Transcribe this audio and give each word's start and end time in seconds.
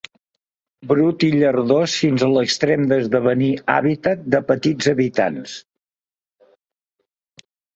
Brut 0.91 1.25
i 1.27 1.29
llardós 1.33 1.97
fins 2.05 2.25
a 2.27 2.31
l'extrem 2.37 2.87
d'esdevenir 2.93 3.51
hàbitat 3.75 4.25
de 4.37 4.41
petits 4.53 4.91
habitants. 4.95 5.57